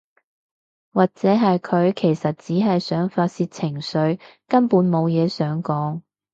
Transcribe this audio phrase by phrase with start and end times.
[0.93, 6.01] 或者係佢其實只係想發洩情緒，根本無嘢想講